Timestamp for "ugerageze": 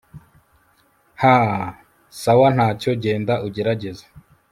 3.45-4.05